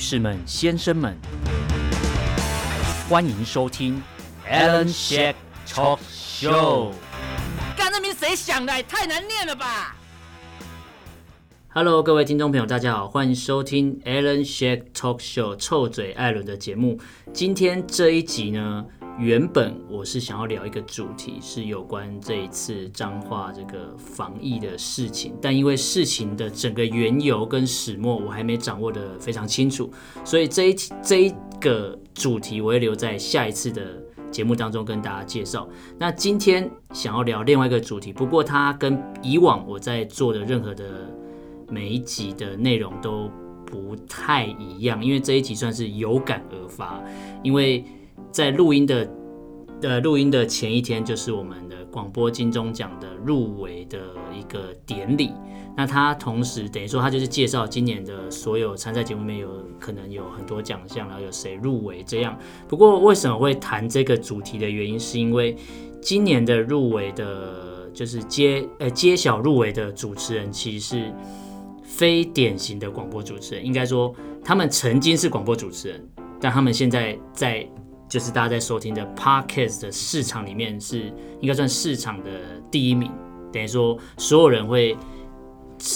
[0.00, 1.14] 士们、先生们，
[3.06, 4.02] 欢迎收听
[4.50, 5.34] Alan Shake
[5.68, 6.92] Talk Show。
[7.76, 8.82] 干那名谁想的？
[8.84, 9.94] 太难念了吧
[11.68, 16.98] ！Hello，各位听众朋友，大家好，欢迎收听 Alan Shake Talk Show 臭嘴艾伦的节目。
[17.34, 18.86] 今天这一集呢，
[19.18, 29.92] 原本我是想要聊一个主题，是有关这一次彰化这个防疫的事情，但因为事情的整个缘由跟始末我还没掌握得非常清楚，
[30.24, 35.68] 所以这一这一个主题我会留在下一次的节目当中跟大家介绍。
[35.98, 41.10] 那今天想要聊另外一个主题，不过它跟以往我在做的任何的
[41.68, 43.30] 每一集的内容都
[43.66, 46.98] 不太一样，因为这一集算是有感而发，
[47.42, 47.84] 因为。
[48.30, 49.08] 在录音的
[49.82, 53.98] 呃录音的前一天，就是我们的广播金钟奖的入围的
[54.38, 55.32] 一个典礼。
[55.76, 62.36] 那他同时等于说，他就是介绍今年的所有参赛节目里面有可能有很多奖项，然后有谁入围这样。
[62.68, 65.56] 不过为什么会谈这个主题的原因，是因为
[66.02, 71.14] 今年的入围的，就是揭呃揭晓入围的主持人，其实是
[71.82, 73.64] 非典型的广播主持人。
[73.64, 74.12] 应该说，
[74.44, 76.08] 他们曾经是广播主持人，
[76.40, 77.66] 但他们现在在。
[78.10, 82.30] 就是大家在收听的 Podcast 的市场里面是应该算市场的
[82.68, 83.08] 第一名，
[83.52, 84.96] 等于说所有人会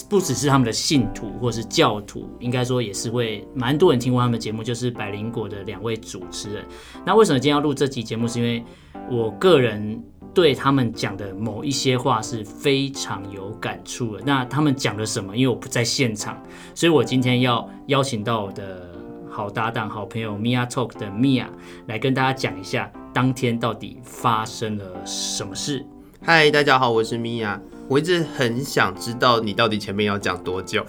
[0.09, 6.65] 不只是他们的信徒或是教徒，应该说也是会蛮多人听过他们节目，就是百灵果的两位主持人。
[7.05, 8.29] 那为什么今天要录这集节目？
[8.29, 8.65] 是因为
[9.11, 10.01] 我个人
[10.33, 14.23] 对他们讲的某一些话是非常有感触的。
[14.25, 15.37] 那他们讲了什么？
[15.37, 16.41] 因为我不在现场，
[16.77, 18.94] 所以我今天要邀请到我的。
[19.37, 21.47] 好搭档、好朋友 Mia Talk 的 Mia
[21.89, 25.85] 来跟大家讲一下当天到底发生了什么事。
[26.23, 27.59] 嗨，大家好，我是 Mia。
[27.89, 30.87] 我一直很想知道你到底前面要讲多久。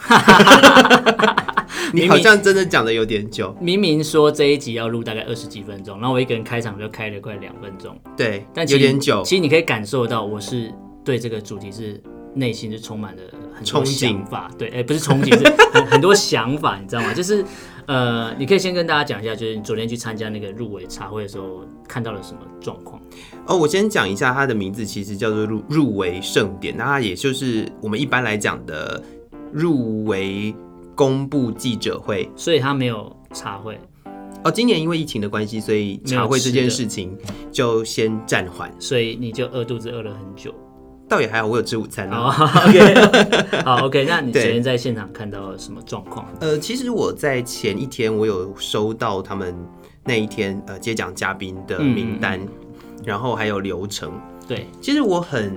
[1.91, 3.51] 你好像真的讲的有点久。
[3.59, 7.99] 明明说这一集要录大概二十几分钟，然后我一个人开场就开了快两分钟。
[8.15, 9.23] 对，但有点久。
[9.23, 10.71] 其实你可以感受到，我是
[11.03, 11.99] 对这个主题是
[12.35, 13.23] 内心是充满了
[13.55, 14.51] 很多想法。
[14.55, 17.11] 对，哎、欸，不是憧憬，是很 很多想法，你知道吗？
[17.11, 17.43] 就是。
[17.87, 22.99] 呃，你可以先跟大家讲一下，就是你昨天去参加那个入围茶会的时候看到了什么状况？
[23.45, 29.01] 哦，我先讲一下，它的名字其实叫做入入围盛典，那它也就是我们一般来讲的
[29.51, 30.53] 入围
[30.95, 33.79] 公布记者会，所以它没有茶会。
[34.43, 37.15] 哦，今年因为疫情的关系，所以茶会这件事情
[37.51, 40.53] 就先暂缓，所以你就饿肚子饿了很久。
[41.15, 42.25] 倒也还好，我有吃午餐哦。
[42.25, 44.05] Oh, OK，好 OK。
[44.05, 46.27] 那你昨天在现场看到了什么状况？
[46.41, 49.55] 呃，其实我在前一天我有收到他们
[50.03, 52.49] 那一天呃接奖嘉宾的名单，嗯，
[53.05, 54.11] 然后还有流程。
[54.45, 55.53] 对，其实我很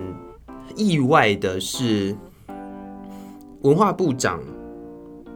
[0.76, 2.14] 意外的是，
[3.62, 4.40] 文化部长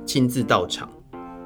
[0.06, 0.88] 亲自到场。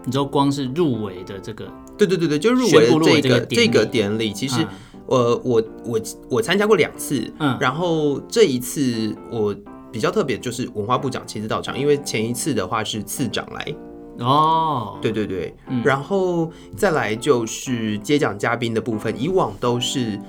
[0.04, 1.66] 你知道，光是入围的这个，
[1.96, 4.60] 对对对对，就入围的这个这个典礼，其实。
[4.60, 4.68] 嗯
[5.08, 9.54] 呃，我我我参加过两次，嗯，然后这一次我
[9.92, 13.74] 比较特别，就是文化部长亲自到场，因为前一次的话是次长来，
[14.18, 20.20] 哦，对对对，嗯，然后再来就是接奖嘉宾的部分，以往都是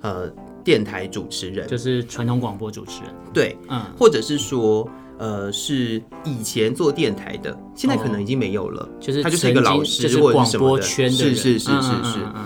[0.00, 0.28] 呃
[0.64, 4.88] 电台主持人，就是传统广播主持人，对，嗯，或者是说
[5.18, 11.70] 呃是以前做电台的，现在可能已经没有了，就是他就是一个老师，就是广播圈的人，是是是是是。
[11.70, 12.44] 嗯嗯嗯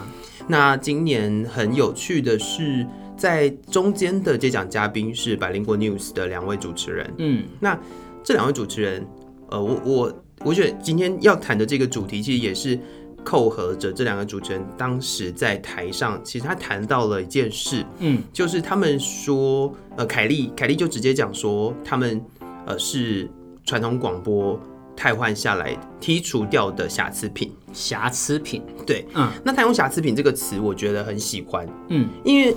[0.50, 2.84] 那今年很有趣的是，
[3.16, 7.08] 在中间的接奖嘉宾是百灵果 News 的两位主持人。
[7.18, 7.78] 嗯，那
[8.24, 9.06] 这两位主持人，
[9.48, 12.76] 呃，我我我觉得今天要谈的这个主题，其实也是
[13.22, 22.20] 扣合着这两个主持人当时在台上，其实他谈到了一件事，嗯，就是他们说，呃，凯莉凯莉就直接讲说，他们
[22.66, 23.30] 呃是
[23.64, 24.60] 传统广播。
[25.00, 32.54] 汰换下来剔除掉的瑕疵品，瑕疵品，对，嗯，那他用瑕疵品这个词，我觉得很喜欢，嗯，因为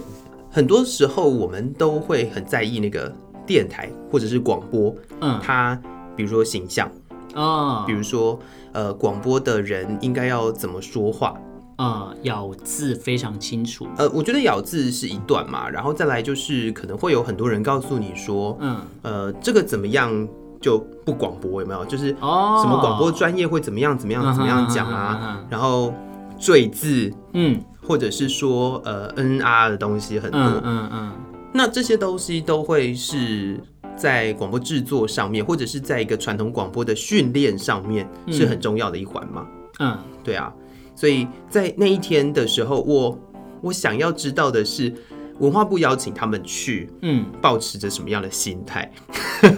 [0.52, 3.10] 很多时候我们都会很在意那个
[3.48, 5.82] 电台或者是广播，嗯，它
[6.18, 6.92] 比如说形象。
[7.34, 8.38] 啊，比如说
[8.74, 11.40] 呃，广播的人应该要怎么说话。
[11.78, 20.28] 啊，嗯，咬字非常清楚，呃，我觉得咬字是一段嘛，然后再来就是可能会有很多人告诉你说，嗯，呃，这个怎么样？
[20.64, 21.84] 就不广播有没有？
[21.84, 25.44] 就是什么广播专业会怎么样怎么样怎么样讲啊？
[25.50, 25.94] 然后
[26.40, 31.12] 赘字，嗯，或者是说呃 N R 的东西很多，嗯嗯，
[31.52, 33.60] 那这些东西都会是
[33.98, 39.46] 在广播制作上面，或者是在一个传统广播的训练上面是很重要的一环嘛。
[39.80, 40.54] 嗯，对啊，
[40.96, 43.20] 所以在那一天的时候，我
[43.62, 44.94] 我想要知道的是。
[45.40, 48.92] 文化部邀请他们去，嗯，保持着什么样的心态？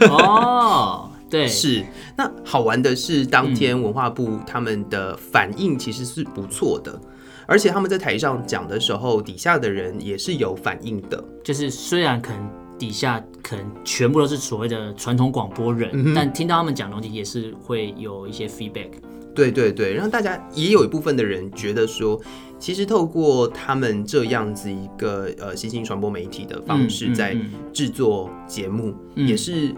[0.10, 1.84] 哦，对， 是。
[2.18, 7.10] 那好玩的是，当天文化部他们的反应其实是不错的，嗯、
[7.46, 11.24] 而且他们在台上讲的时候，底下的人也是有反应的。
[11.44, 18.90] 就是虽然可能底下可能全部都是所谓的传统广播人，嗯、但听到他们讲东西也是会有一些 feedback。
[19.36, 22.18] 对对对，让大家也有一部分的人觉得说，
[22.66, 27.38] 其实透过他们这样子一个呃新兴传播媒体的方式在
[27.72, 29.72] 制作节目，也是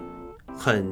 [0.56, 0.90] 很，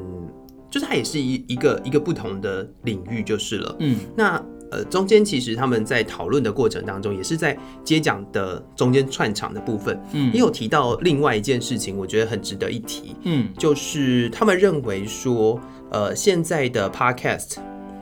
[0.69, 3.75] 就是它也是一一个一个不同的领域就是了。
[3.79, 4.37] 嗯，那
[4.71, 15.59] 呃中间其实他们在讨论的过程当中，也是在接讲的中间串场的部分，嗯，也有提到另外一件事情，我觉得很值得一提，嗯，就是他们认为说，
[15.91, 17.57] 呃现在的 podcast。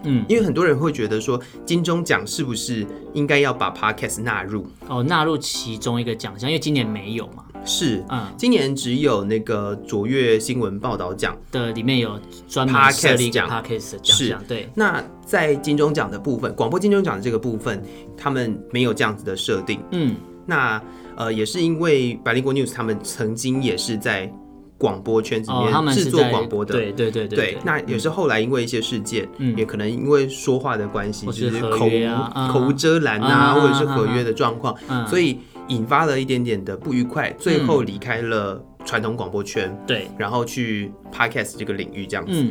[0.04, 4.66] 嗯，因为很多人会觉得说，金钟奖是不是应该要把 Podcast 纳入？
[4.88, 7.44] 哦，纳入其中一个奖项，因为今年没有嘛。
[7.64, 14.44] 是，嗯，今年只有那个卓越新闻报道奖的里面有专门设立奖，Podcast 的奖项。
[14.46, 17.82] 对，那在金钟奖的部分，广播金钟奖的这个部分，
[18.16, 19.80] 他们没有这样子的设定。
[19.92, 20.14] 嗯，
[20.44, 20.82] 那
[21.16, 24.30] 呃，也是因为百灵国 News 他们曾经也是在。
[24.76, 34.76] 广播圈子里面制作广播的，对对对对，那也是后来因为一些事件，也可能因为说话的关系，就是口无口无遮拦啊，或者是合约的状况，
[35.06, 35.38] 所以
[35.68, 42.46] 引发了一点点的不愉快，最后离开了传统广播圈，对，然后去 podcast 这个领域这样子。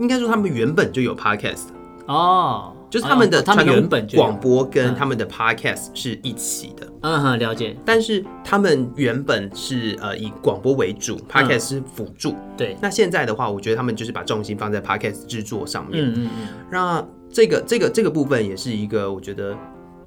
[0.00, 1.66] 应该说他们原本就有 podcast
[2.06, 2.73] 哦。
[2.94, 7.76] 就是他们的他们原本广播跟他们的 podcast 是一起的，嗯哼，了解。
[7.84, 12.36] 但是他们原本是呃以广播为主，podcast 是辅助。
[12.56, 12.76] 对。
[12.80, 16.04] 那现在的话，我觉得他们就是把重心放在 podcast 制作上面。
[16.04, 16.48] 嗯嗯嗯。
[16.70, 19.56] 那这个这个这个部分也是一个我觉得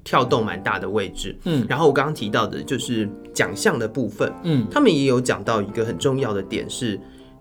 [0.02, 1.36] 跳动蛮大的位置。
[1.44, 1.66] 嗯。
[1.68, 6.98] 然后我刚刚提到的就是奖项的部分，嗯，他们也有讲到一个很重要的点是，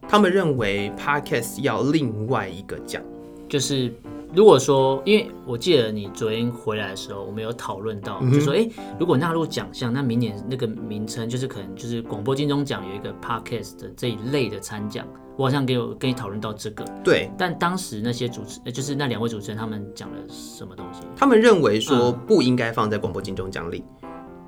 [0.10, 3.02] 他们认为 podcast 要另外一个奖，
[3.48, 3.94] 就是。
[4.34, 15.08] 如果说，因为我记得你昨天回来的时候，我们有讨论到，就说，哎、欸，如果纳入奖项，那明年那个名称就是可能就是广播金钟奖有一个 podcast 的这一类的参奖，
[15.38, 17.32] 我好像给我跟你讨论到这个，对。
[17.38, 21.02] 但当时那些主持，就是那两位主持人，他们讲了什么东西？
[21.16, 23.84] 他们认为说不应该放在广播金钟奖里。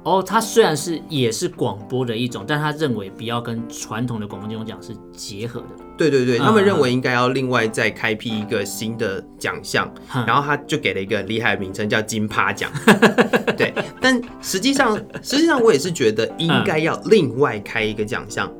[0.03, 5.88] 哦，他虽然是也是广播的一种，但他认为不要跟传统的广播金钟奖是结合的。
[5.99, 12.71] 对对对，他们认为应该要另外再开辟一个新的奖项，嗯、然后他就给了一个很厉害的名称叫金趴奖。
[13.57, 18.51] 对，但实际上 实际上我也是觉得应该要另外开一个奖项。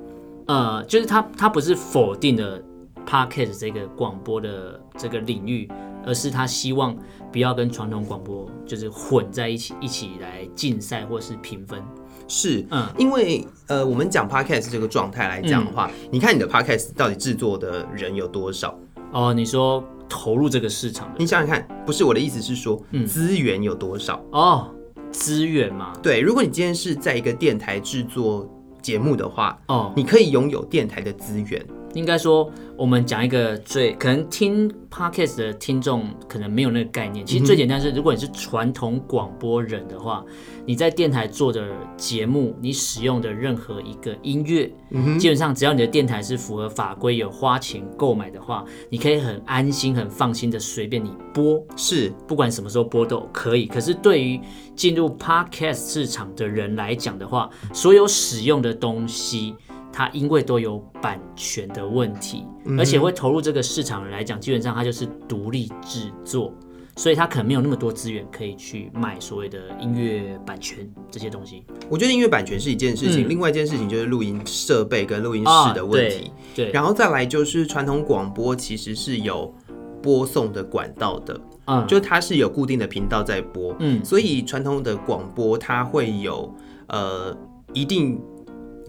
[0.47, 2.61] 呃，就是他他不是否定了
[3.07, 5.67] Podcast 这个广播的这个领域。
[6.05, 6.95] 而是他希望
[7.29, 11.83] 不要跟传统广播就是混在一起，一起来竞赛或是评分。
[12.29, 18.79] 是，嗯，因为呃，我们讲 podcast 这个状态来讲的话，嗯、你看你的 podcast 到底制作的人有多少？
[19.11, 24.23] 哦，你说投入这个市场的，你想想看，不是我的意思是说，资源有多少？
[24.31, 24.69] 哦，
[25.11, 28.47] 资源嘛，对，如果你今天是在一个电台制作
[28.81, 31.65] 节目的话，哦，你可以拥有电台的资源。
[31.93, 37.25] 应该说，我们讲一个最可能听 podcast 的听众可能没有那个概念。
[37.25, 40.23] 其实最简单是，如果你是传统广播人的话，
[40.65, 44.71] 你在电台做的节目，你使用的任何一个音乐，
[45.17, 53.65] 基本上只要你的电台是符合法规、有花钱购买的话，你可以很安心、很放心的随便你播，是不管什么时候播都可以。
[53.65, 54.39] 可是对于
[54.75, 59.55] 进入 podcast 市场的人来讲的话，所有使用的东西。
[59.99, 62.45] 它因为都有版权的问题，
[62.77, 66.53] 而且会投入这个市场来讲，基本上它就是独立制作，
[66.95, 71.65] 所以它可能没有那么多资源可以去卖所谓的音乐版权这些东西。
[71.89, 76.31] 我觉得音乐版权是一件事情，嗯、另外一件事情就是录音设备跟录音室的问题。
[76.33, 79.53] 啊、对，对，然后再来就是传统广播其实是有
[80.01, 86.55] 播送的管道的，嗯，就它是有固定的频道在播，嗯，所以传统的广播它会有
[86.87, 87.37] 呃
[87.73, 88.17] 一定。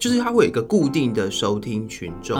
[0.00, 2.36] 就是它会有一个固定的收听群众。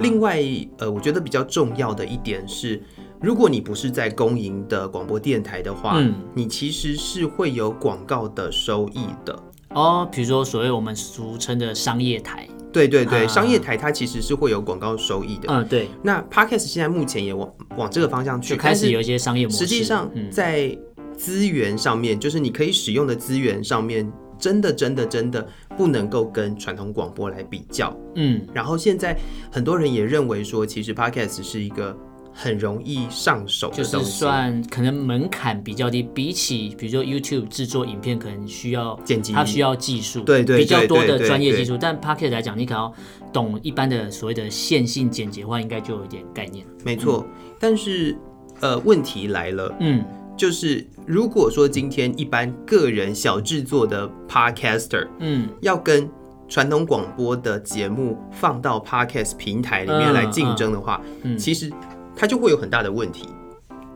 [0.00, 0.42] 另外，
[0.78, 2.82] 呃，我觉得比较重要的一点是，
[3.22, 9.40] 如果你不是在公营的广播电台的话，嗯，你其实是会有广告的收益的。
[9.70, 12.46] 哦，比如说所谓我们俗称的商业台。
[12.72, 15.48] 对对对，商业台它其实是会有广告收益的。
[15.48, 15.88] 嗯，对。
[16.02, 19.58] 那 Podcast 现在目前也往往这个方向去，开始有一些商业模式。
[19.58, 20.76] 实际上，在
[21.16, 24.10] 资源上面，就是你可以使用的资源上面。
[24.40, 27.96] 真的，真的，真的不能够跟传统广播来比较。
[28.14, 29.16] 嗯，然后现在
[29.52, 31.96] 很多人也认为说，其实 Podcast 是一个
[32.32, 41.76] 很容易上手，就是算可能门槛比较低，比起比如说 YouTube 制作影片，可能需要剪辑，它需要技术，对对，比较多的专业技术。
[41.78, 42.94] 但 Podcast 来讲，你可能要
[43.32, 46.64] 懂一般的所谓的线性剪辑的话，应该就有一点概念。
[46.84, 48.16] 没错，嗯、但是
[48.60, 50.04] 呃，问题来了，嗯，
[50.40, 56.08] 就是如果说今天一般个人小制作的 Podcaster，嗯，要跟
[56.48, 61.70] 传统广播的节目放到 Podcast 平台里面来竞争的话，嗯，嗯其实
[62.16, 63.28] 它就会有很大的问题。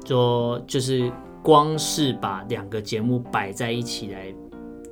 [0.05, 1.11] 说就是
[1.43, 4.27] 光是把两个节目摆在一起来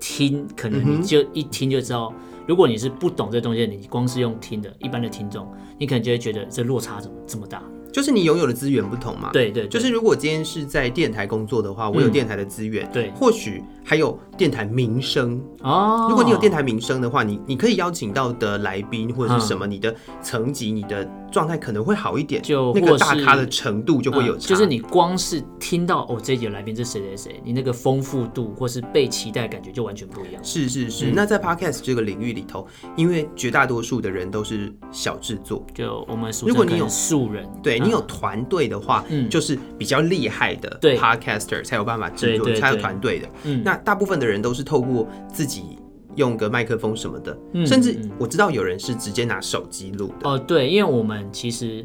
[0.01, 2.15] 听，可能你就一听就知道，
[2.47, 5.47] 如果你是不懂这东西，你光是用听的，一般的听众，
[5.79, 7.63] 你可能就会觉得这落差怎么这么大。
[7.93, 15.41] 就是你拥有的资源不同嘛，对，对对，就是如果今天是在电台工作的话，我有电台的资源，嗯、对，或许还有电台名声。
[15.63, 16.07] 哦。
[16.09, 24.47] 如果你有电台名声的话，你你可以邀请到的来宾或者是什么，你的层级、你的状态可能会好一点，就那个大咖的程度就会有差。
[24.47, 30.43] 嗯、就是你光是听到哦这一节来宾是谁谁谁，你那个丰富度或是被期待感觉就完全不一样。
[30.43, 31.07] 是是是。
[31.07, 38.63] 嗯、那在 Podcast 这个领域里头，因为绝大多数的人都是小制作，就我们如果你有素人，对你有团队。
[38.63, 43.29] 的话，嗯，就是比较厉害的 podcaster 才有办法制作，才有团队的。
[43.43, 45.79] 嗯，那大部分的人都是透过自己
[46.17, 50.29] 用个麦克风什么的，甚至我知道有人是直接拿手机录的。
[50.29, 51.85] 哦，对，因为我们其实，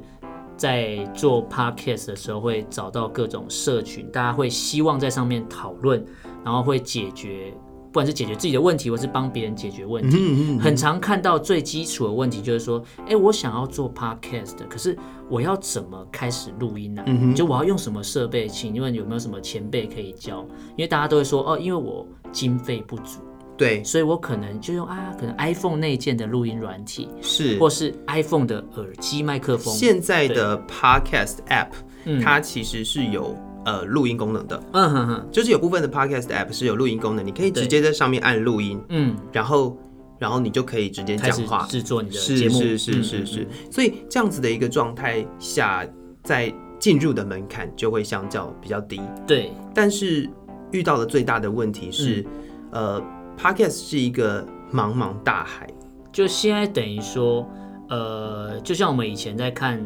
[0.55, 6.03] 在做 podcast 的时候，会找到各种社群，大家会希望在上面讨论，
[6.43, 7.53] 然后会解决。
[7.89, 14.95] 不管是解决自己的问题，或是帮别人解决问题，嗯嗯嗯、很常看到最基础的问题就是说，哎，我想要做 podcast，可是
[15.29, 17.03] 我要怎么开始录音呢、
[17.33, 18.47] 就我要用什么设备？
[18.47, 20.45] 请问有没有什么前辈可以教？
[20.75, 23.21] 因为大家都会说，哦，因为我经费不足，
[23.57, 29.73] 对，所以我可能就用啊，可能 iPhone 内建的录音软体，是，或是 iPhone 的耳机麦克风。
[29.73, 31.71] 现在的 podcast app，
[32.05, 33.35] 对它其实是有。
[33.65, 39.77] 呃，录音功能的，嗯哼哼，就是有部分的 podcast app 是有录音功能，你可以直接在上面按录音，嗯，然后，
[40.17, 45.85] 然后你就可以直接讲话，制作你的节目，是是是是是，嗯、所以这样子的一个状态下，
[46.23, 46.49] 在
[46.79, 50.29] 进入的门槛就会相较比较低，对，但是
[50.71, 52.21] 遇到的最大的问题是，
[52.71, 53.03] 嗯、呃
[53.37, 55.67] ，podcast 是一个茫茫大海，
[56.11, 57.47] 就现在等于说，
[57.89, 59.81] 呃，就像我们以前在看。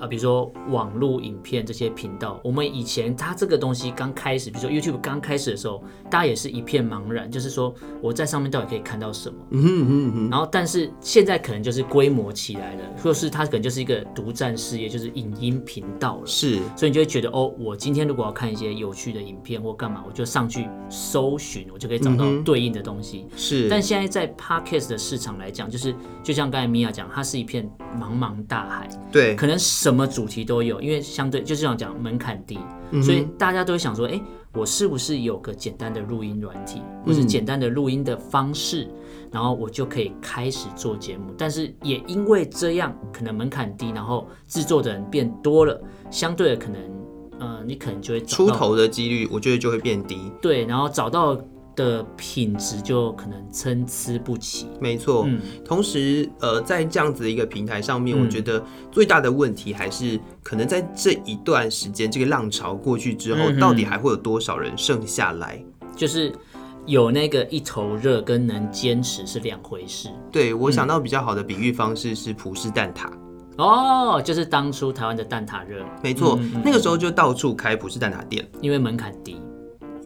[0.00, 9.36] 啊，比如说网络影片这些频道，我们以前它这个东西刚开始，比如说 YouTube 刚开始的时候，大家也是一片茫然，就是说我在上面到底可以看到什么？
[9.50, 10.30] 嗯嗯嗯。
[10.30, 16.26] 然后，但是现在可能就是规模起来了，或是它可能就是一个独占事业，就是影音频道了。
[16.26, 23.26] 是，所以你就会觉得哦，我今天如果要看一些有趣的影片或干嘛，我就上去搜寻，我就可以找到对应的东西。
[23.36, 23.68] 是。
[23.68, 28.88] 但现在在 Podcast 的市场来讲，就是就像刚才米娅讲，它是一片茫茫大海。
[29.10, 29.34] 对。
[29.36, 32.58] 可能什么主题都有，因为相对就是这样讲，门槛低，
[32.90, 34.22] 嗯、所以大家都会想说，哎、欸，
[34.54, 41.24] 我是不是有个简单的录音软体，或是简单的录音的方式，嗯、然后我就可以开始做节目？
[41.36, 45.78] 但是也因为这样，可能门槛低，然后制作的人变多了，
[46.10, 46.80] 相对的可能，
[47.38, 50.32] 呃，你可能就会出头的几率，我觉得就会变低。
[50.40, 51.38] 对，然后找到。
[51.76, 54.66] 的品质就可能参差不齐。
[54.80, 65.62] 没错，嗯，同时，呃，在这样子的一个平台上面，嗯、我觉得最大的问题还是可能在这一段时间，这个浪潮过去之后，嗯、到底还会有多少人剩下来？
[65.96, 66.32] 就是
[66.86, 70.08] 有那个一头热跟能坚持是两回事。
[70.30, 73.08] 对，我想到比较好的比喻方式是普式蛋挞。
[73.56, 75.84] 哦，就是当初台湾的蛋挞热。
[76.02, 79.40] 没错，嗯嗯那个时候就到处开普式蛋挞店，因为门槛低。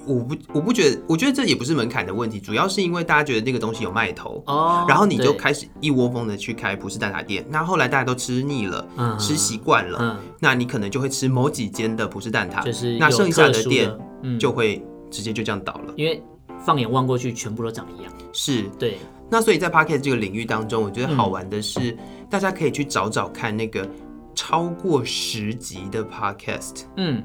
[0.09, 13.95] 我不，我不觉得，我觉得这也不是门槛的问题，主要是因为大家觉得那个东西有卖头哦，然后你就开始一窝蜂的去开葡式蛋挞店，那后来大家都吃腻了，嗯、吃习惯了，嗯、那你可能就会吃某几间的葡式蛋挞，就是那剩下的店
[14.41, 16.23] 就会直接就这样倒了，嗯、因为
[16.65, 18.13] 放眼望过去，全部都长一样。
[18.33, 18.99] 是，对。
[19.31, 21.99] 那所以在 Podcast 这个领域当中，我觉得好玩的是，嗯、
[22.31, 23.87] 大家可以去找找看那个
[24.35, 27.23] 超过十集的 Podcast，嗯。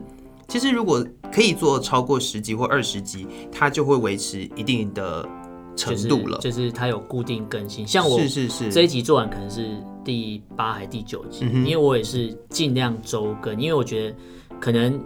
[0.53, 5.27] 其实，如果可以做超过十集或二十集，它就会维持一定的
[5.75, 6.37] 程度了。
[6.37, 9.67] 就是它有固定更新，像我是是是这一集做完可能是
[10.05, 14.15] 第八还第九集，因为我也是尽量周更，因为我觉得
[14.59, 15.03] 可能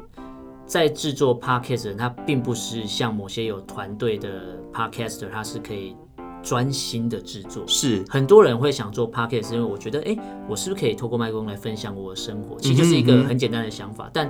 [0.66, 5.96] 在制作 Podcast 的人，他并不是像某些有团队的 Podcaster，他是可以
[6.44, 7.64] 专心的制作。
[7.68, 10.18] 是很多人会想做 Podcast，因为我觉得，哎，
[10.50, 12.60] 我是不是可以透过麦克风来分享我的生活？
[12.60, 14.30] 其实就是一个很简单的想法，但。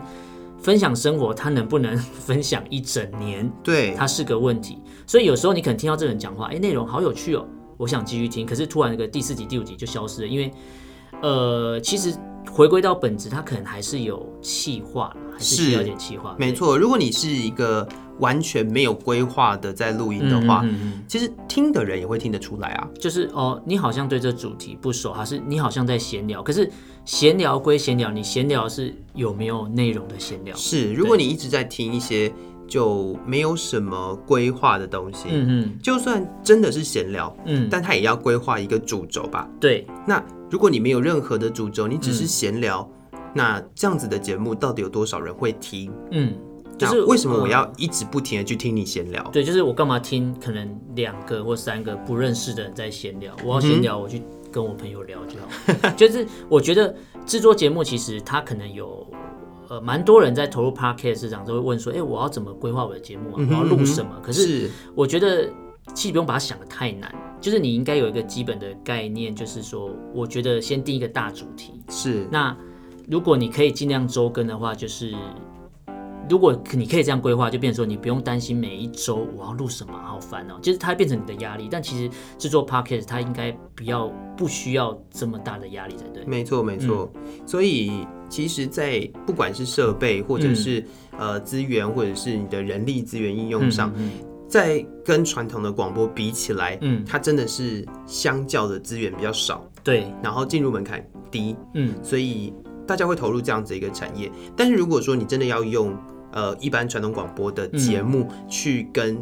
[0.67, 1.95] 分享生活，他能不能
[2.27, 3.49] 分享一整年？
[3.63, 4.77] 对，它是个问题。
[5.05, 7.47] 所以有时候你可能听到这人讲话，哎，内容好有趣哦，
[7.77, 8.45] 我想继续听。
[8.45, 10.51] 可是突然那个第四集、第五集就消失了，因为
[11.21, 12.13] 呃，其实
[12.51, 16.35] 回归到本质，他可能还是有气化，还是需要点气化。
[16.37, 17.87] 没错，如果你是一个
[18.19, 22.85] 完全没有规划的在录音的话，嗯嗯嗯，其实听的人也会听得出来啊。
[22.99, 26.43] 就是哦，你好像对这主题不熟，还是你好像在闲聊？
[26.43, 26.69] 可是
[27.07, 30.53] 闲聊归闲聊，你闲聊是有没有内容的闲聊？
[30.57, 32.29] 是，如果你一直在听一些
[32.67, 39.47] 就没有什么规划的东西，嗯嗯，就算真的是闲聊，嗯，但他也要规划一个主轴吧？
[39.57, 39.87] 对。
[40.05, 40.21] 那
[40.51, 45.89] 如果你没有任何的主轴，你只是闲聊，嗯，那这样子的节目到底有多少人会听？
[46.11, 46.33] 嗯。
[46.77, 49.23] 就是为什么我要一直不停的去听你闲聊？
[49.31, 53.35] 对，就是我干嘛听可能两个或三个不认识的人在闲聊？
[53.43, 54.21] 我要闲聊，我去
[54.51, 55.89] 跟我朋友聊就好。
[55.97, 59.05] 就是我觉得制作节目其实他可能有
[59.69, 63.35] 呃蛮多人在投入 Podcast 市场都会问说，哎，我要怎么规划我的节目啊？
[63.37, 64.19] 我要录什么？
[64.23, 65.49] 可是我觉得
[65.93, 71.81] 其实不用把它想的太难，就是你应该有一个基本的概念，就是说，我觉得先定一个大主题。
[71.89, 72.27] 是。
[72.31, 72.55] 那
[73.07, 75.13] 如果你可以尽量周更的话，就是。
[76.29, 80.55] 如果你可以这样规划，就变成说你不用担心每一周我要录什么，好烦哦。
[80.61, 86.25] 就是它变成你的压力，但其实制作 podcast 它应该不要不需要这么大的压力才对。
[86.25, 87.09] 没错，没错。
[87.15, 90.81] 嗯、所以其实，在不管是设备或者是、
[91.11, 93.93] 嗯、呃资源，或者是你的人力资源应用上，
[94.49, 99.65] 在跟传统的广播比起来，嗯，它真的是相较的资源比较少。
[99.83, 102.53] 对，然后进入门槛低，嗯，所以
[102.85, 104.29] 大家会投入这样子一个产业。
[104.57, 105.97] 但是如果说你真的要用
[106.31, 109.17] 呃，一般传统广播的节目去跟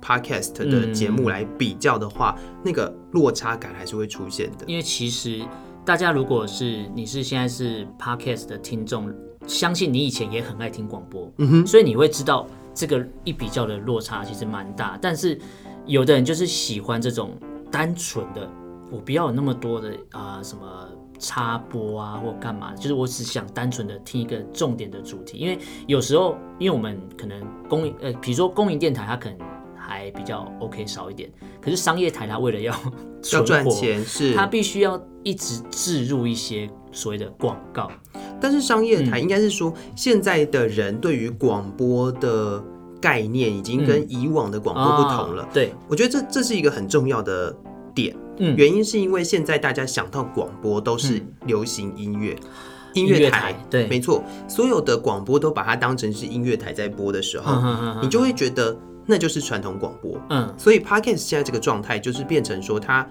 [0.00, 4.64] podcast 的节目来比较的话，嗯，那个落差感还是会出现的。
[4.66, 5.42] 因为其实
[5.84, 9.12] 大家如果是你是现在是 podcast 的听众，
[9.46, 14.98] 相信你以前也很爱听广播，嗯哼，所以你会知道这个一比较的落差其实蛮大。
[15.00, 15.38] 但是
[15.86, 17.36] 有的人就是喜欢这种
[17.70, 18.50] 单纯的，
[18.90, 20.88] 我不要有那么多的啊，呃，什么。
[21.24, 22.74] 插播啊，或干嘛？
[22.74, 29.38] 就是我只想单纯的听一个重点的主题，因为有时候，因为我们可能公呃，比如说公营电台，它可能
[29.74, 31.30] 还比较 OK 少一点，
[31.62, 32.74] 可是商业台它为了要
[33.32, 37.90] 要赚钱，是它必须要一直置入一些所谓的广告。
[38.38, 42.62] 但是商业台应该是说，现在的人对于广播的
[43.00, 45.42] 概念已经跟以往的广播不同了。
[45.42, 47.56] 嗯哦、对，我觉得这这是一个很重要的
[47.94, 48.14] 点。
[48.38, 52.48] 嗯，原因是因为现在大家想到广播都是流行音乐，嗯、
[52.94, 60.20] 音乐台，台，对，没错，所有的广播都把它当成是音乐台在播的时候，嗯嗯嗯嗯、你就会觉得那就是传统广播。
[60.30, 63.08] 嗯，所以 Podcast 现在这个状态就是变成说，它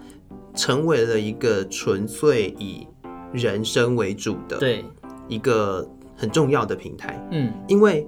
[0.55, 2.88] 成为了一个纯粹以
[3.31, 4.86] 人声为主的，对，
[5.27, 7.19] 一个很重要的平台。
[7.31, 8.07] 嗯，因为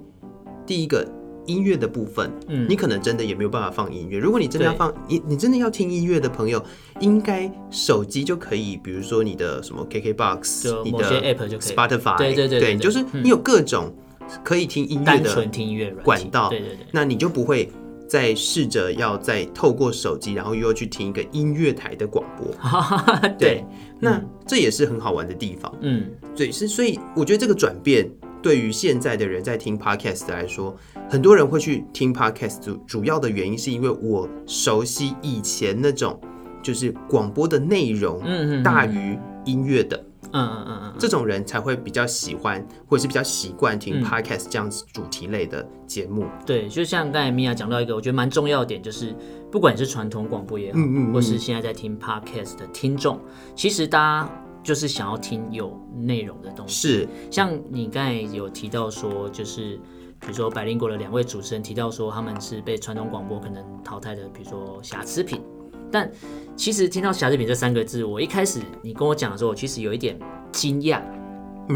[0.66, 1.08] 第一个。
[1.46, 4.18] 音乐的部分，嗯，你可能真的也没有办法放音乐。
[4.18, 6.64] 如果你真的要放，你你真的要听音乐的朋友，
[7.00, 13.94] 应该手机就可以，比如说你的什么 KKBOX，你的 App 就可以，Spotify，对对对，对，就是你有各种
[14.44, 17.70] 可以听音乐的纯听音乐管道，对对对，那你就不会
[18.08, 22.48] 再试着要再透过手机，然后又要去听一个音乐台的广播，
[23.38, 23.66] 对，对，
[24.00, 28.10] 那这也是很好玩的地方，嗯，对，是所以我觉得这个转变。
[28.46, 30.78] 对于现在的人在听 podcast 来说，
[31.10, 36.22] 很多人会去听 podcast，主主要的原因是因为我熟悉以前那种
[36.62, 38.22] 就是广播的内容
[38.62, 39.98] 大于音乐的，
[40.32, 46.28] 嗯嗯嗯嗯，这种人才会比较喜欢或者是比较习惯听 podcast 这样子主题类的节目。
[46.46, 49.16] 对，就像刚才米娅讲到一个我觉得蛮重要的点，就是
[49.52, 50.80] 不管是传统广播也好，
[51.12, 53.20] 或是现在在听 podcast 的听众，
[53.56, 54.45] 其实大家。
[54.66, 59.80] 就是想要听有内容的东西，是像你刚才有提到说，就是
[60.20, 65.40] 比如说百灵果的两位主持人提到说，他们是被传统广播可能淘汰的，比如说瑕疵品。
[65.92, 66.12] 但
[66.56, 70.20] 其实听到瑕疵品这三个字，我一开始你跟我讲的时候，我其实有一点
[70.52, 71.00] 惊讶。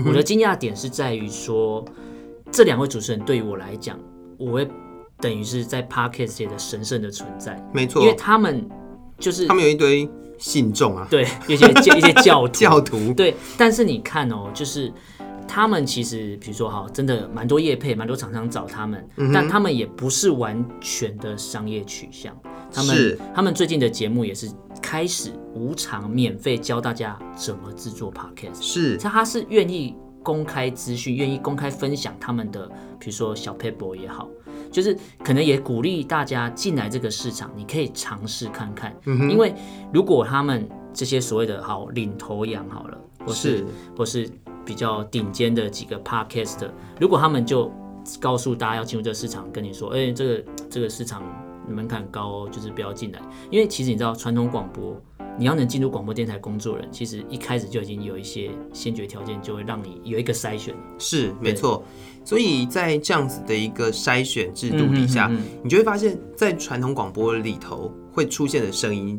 [0.07, 1.85] 我的惊讶点是在于说，
[2.51, 3.99] 这两位主持人对于我来讲，
[4.39, 4.67] 我会
[5.19, 7.63] 等于是在 Podcast 界的神圣的存在。
[7.71, 8.67] 没错，因为他们
[9.19, 10.09] 就是他们有一堆。
[10.39, 13.35] 信众啊，对，一些一些教徒， 教徒，对。
[13.57, 14.91] 但是你看哦，就是
[15.47, 22.35] 他们其实，比如说哈，真的蛮多业配，蛮多厂商找他们，嗯，但他们也不是完全的商业取向。
[22.71, 24.47] 他们他们最近的节目也是
[24.81, 32.67] 开始无偿免费教大家怎么制作 Podcast，是，他是愿意公开资讯，愿意公开分享他们的，
[32.99, 34.29] 比如说小撇步也好。
[34.71, 39.53] 就是可能也鼓励大家进来这个市场，你可以尝试看看，因为
[39.93, 43.65] 如果他们这些所谓的好领头羊好了，或是
[43.97, 44.29] 或是
[44.65, 47.71] 比较顶尖的几个 podcast，如果他们就
[48.19, 51.23] 告诉大家要进入这个市场，跟你说，哎，这个这个市场
[51.67, 53.19] 门槛高哦，就是不要进来，
[53.51, 54.99] 因为其实你知道传统广播
[55.39, 60.75] 你要能进入广播电台工作人，其实一开始就已经有一些先决条件，就会让你有一个筛选。
[60.97, 61.81] 是，没错。
[62.25, 69.17] 所以在这样子的一个筛选制度底下，嗯哼嗯哼，你就会发现，在传统广播里头会出现的声音，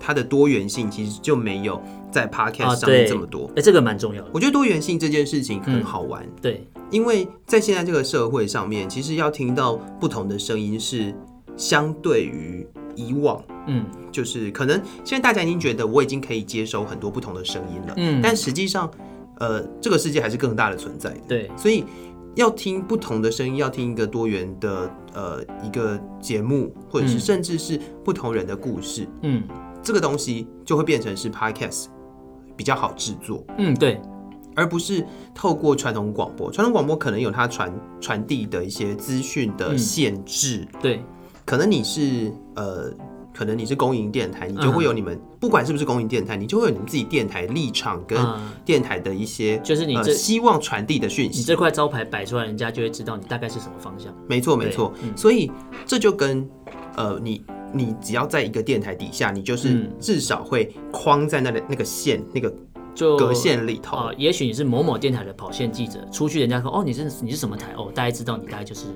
[0.00, 1.78] 它的多元性其实就没有
[2.10, 3.44] 在 Podcast 上面这么多。
[3.48, 4.30] 哎、啊欸，这个蛮重要的。
[4.32, 6.24] 我觉得多元性这件事情很好玩。
[6.24, 11.14] 嗯、对，因为在现在这个社会上面，其实要听到不同的声音是
[11.58, 12.66] 相对于
[12.98, 18.90] 以往，嗯，就是可能现在大家已经觉得我已经可以接收很多不同的声音了，嗯，但实际上，
[19.38, 21.20] 呃，这个世界还是更大的存在的。
[21.28, 21.84] 对，所以。
[22.34, 29.42] 要听不同的声音，要听一个多元的呃一个节目，或者是甚至是不同人的故事，嗯，
[29.82, 31.86] 这个东西就会变成是 podcast
[32.54, 34.00] 比较好制作，嗯，对，
[34.54, 36.48] 而不是透过传统广播。
[36.52, 41.04] 传统广播可能有它传传递的一些资讯的限制，嗯，对，
[41.48, 42.92] 可能你是呃。
[43.30, 48.18] 可能你是公营电台，你就会有你们、嗯、不管是不是公营电台，你就会有你们自己电台立场跟
[48.64, 51.38] 电台的一些，就是你这、呃、希望传递的讯息。
[51.38, 54.12] 你这块招牌摆出来，人家就会知道你大概是什么方向。
[54.26, 54.92] 没错，没错。
[55.04, 55.48] 嗯、所以
[55.86, 56.44] 这就跟
[56.96, 62.52] 呃，你你只要在一个电台底下，你就是至少会框在那个那个线那个。
[62.98, 68.86] 就隔线里头啊、呃，也许你是某某电台的跑线记者，出去人家说哦，你是你是什么台哦，大家知道你大概就是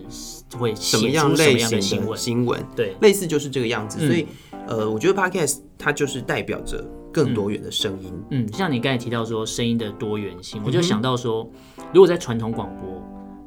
[0.58, 3.98] 会写出什么样的新闻新闻，对，类似就是这个样子。
[4.00, 4.26] 嗯、所以
[4.66, 8.44] 呃，我觉得 Podcast 它就是代表着更多元的声音嗯。
[8.44, 11.48] 嗯，像你刚才提到说声音的多元性，我就想到说，
[11.94, 13.00] 如果在传统广播，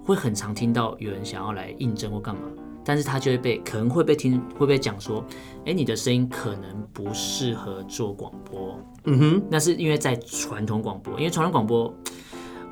[0.05, 2.43] 会很常听到有人想要来应征或干嘛。
[2.85, 5.25] 但是他就会被可能会被听会被讲说，
[5.65, 8.79] 哎，你的声音可能不适合做广播。
[9.05, 11.91] 嗯哼，那是因为在传统广播，因为传统广播，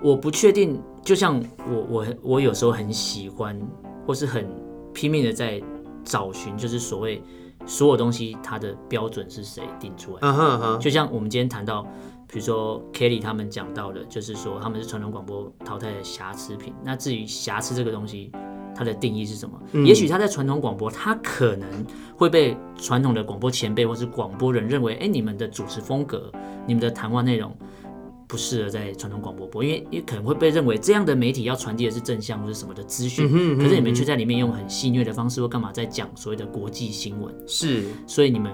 [0.01, 0.79] 我不确定。
[1.03, 3.59] 就像我我我有时候很喜欢，
[4.07, 4.47] 或是很
[4.93, 5.61] 拼命的在
[6.03, 7.21] 找寻，就是所谓
[7.65, 10.27] 所有东西它的标准是谁定出来的。
[10.27, 10.79] 嗯哼哼。
[10.79, 11.83] 就像我们今天谈到，
[12.27, 16.73] 比如说 Kelly 他们讲到的，就是说他们是传统广播淘汰的瑕疵品。
[16.85, 18.31] 那至于瑕疵这个东西。
[18.75, 19.61] 它的定义是什么？
[19.73, 21.67] 嗯、也许他在传统广播，他可能
[22.15, 26.31] 会被传统的广播前辈或是广播人认为，哎、欸，你们的主持风格、
[26.65, 27.55] 你们的谈话内容
[28.27, 38.51] 不适合在传统广播播，因为也可能会被认为这样的媒体要传递的是正向或者什么的资讯，嗯哼嗯哼，可是你们却在里面用很戏谑的方式或干嘛在讲所谓的国际新闻，是，所以你们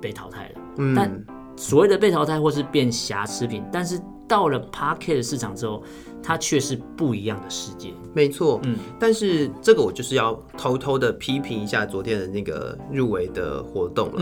[0.00, 0.60] 被淘汰了。
[0.78, 1.24] 嗯、但
[1.58, 5.82] 所谓的被淘汰或是变瑕疵品，但是到了 Podcast 市场之后。
[6.20, 8.60] 它却是不一样的世界，没错。
[8.64, 14.20] 嗯，但是这个我就是要偷偷的批评一下昨天的那个入围的活动了。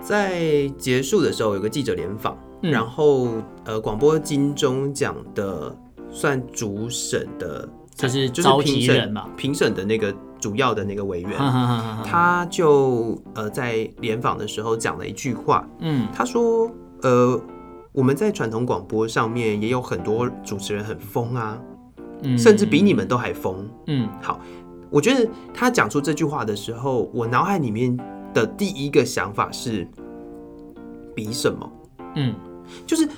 [0.00, 3.28] 在结束的时候有个记者联访，嗯、然后
[3.64, 5.76] 呃，广播金钟奖的
[6.10, 11.32] 算主审的，就是就是评审嘛，评审的那个主要的那个委员，
[12.04, 16.70] 他就呃在联访的时候讲了一句话，嗯，他说
[17.02, 17.40] 呃。
[17.90, 21.58] 我们在传统广播上面也有很多主持人很疯啊，
[22.22, 23.68] 嗯，甚至比你们都还疯。
[23.86, 24.38] 嗯，好，
[24.88, 27.96] 我觉得他讲出这句话的时候，我脑海里面
[28.32, 29.88] 的第一个想法是
[31.12, 31.72] 比什么？
[32.14, 32.34] 嗯，
[32.86, 33.08] 就是。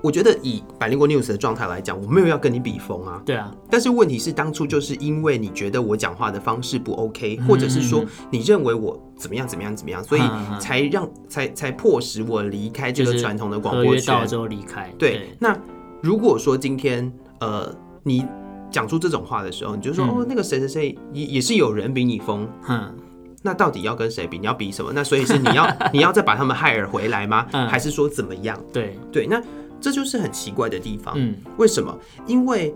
[0.00, 3.20] 我觉得以百灵国 News 的状态来讲，我没有要跟你比疯啊。
[3.26, 3.52] 对啊。
[3.68, 10.20] 但是问题是，当初就是因为你觉得我讲话的方式不 OK，或者是说你认为我怎么样怎么样怎么样，所以
[10.60, 14.06] 才让才才迫使我离开这个传统的广播圈。
[14.06, 14.88] 到之后离开。
[14.96, 15.30] 对。
[15.40, 15.56] 那
[16.00, 18.24] 如果说今天呃你
[18.70, 22.48] 讲出这种话的时候，你就说哦那个谁谁谁也也是有人比你疯。
[22.68, 22.94] 嗯。
[23.42, 24.38] 那到底要跟谁比？
[24.38, 24.92] 你要比什么？
[24.94, 27.46] 那所以是你要 你要再把他们 hire 回来吗？
[27.68, 28.56] 还是说怎么样？
[28.72, 29.26] 对对。
[29.26, 29.42] 那。
[29.80, 31.14] 这就是很奇怪的地方。
[31.16, 31.96] 嗯，为什么？
[32.26, 32.74] 因为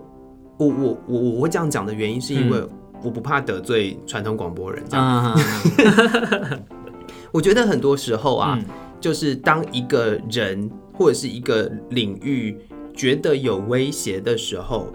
[0.57, 2.63] 我我我我会这样讲的原因，是因为
[3.03, 4.83] 我不怕得罪传统广播人。
[4.89, 5.39] 这样，
[7.31, 8.57] 我觉得很多时候啊，
[9.01, 12.57] 就是当一个人或者是一个领域
[12.93, 14.87] 觉得有威胁的时候，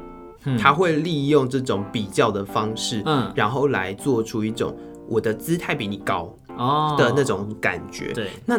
[0.59, 4.75] 他会利用这种比较的方式，嗯，然后来做出一种
[5.09, 8.13] 我的姿态比你高哦的那种感觉。
[8.13, 8.59] 对，那。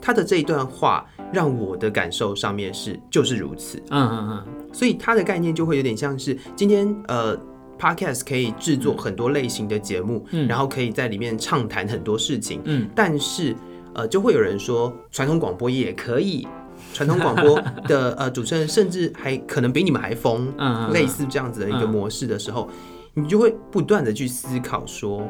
[0.00, 7.36] 他的这一段话让我的感受上面是就是如此，嗯嗯嗯，所以他的概念就会有点像是今天呃
[7.78, 13.54] ，Podcast 可以制作很多类型的节目，嗯，然后可以在里面畅谈很多事情，嗯，但是
[13.94, 16.46] 呃，就会有人说传统广播也可以，
[16.94, 22.68] 传统广播的呃主持人甚至还可能比你们还疯，嗯，类似这样子的一个模式的时候，
[23.14, 25.28] 你就会不断的去思考说，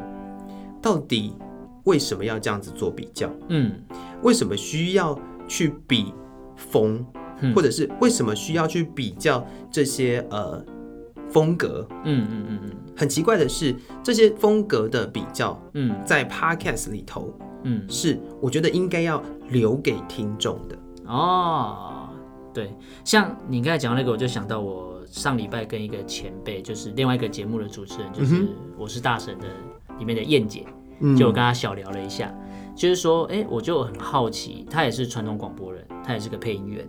[0.81, 1.33] 到底。
[1.85, 3.29] 为什么要这样子做比较？
[3.49, 3.71] 嗯，
[4.23, 6.13] 为什么需要去比
[6.55, 7.05] 风，
[7.55, 10.63] 或者是为什么需要去比较这些呃
[11.29, 11.87] 风格？
[12.03, 12.71] 嗯嗯嗯嗯。
[12.95, 20.77] 很奇怪的是，这些风格的比较，嗯，在 Podcast 里头，嗯，是我觉得应该要留给听众的。
[21.05, 22.09] 哦，
[22.53, 28.43] 对，像你刚才讲那个，我就想到我上礼拜跟一个前辈，就是另外一个节目的主持人，就是
[28.77, 29.47] 《我是大神》的
[29.97, 30.73] 里面的燕姐，嗯、
[31.17, 32.33] 就我跟他小聊了一下，
[32.75, 36.87] 就是说，哎，我就很好奇，他也是传统广播人，他也是个配音员，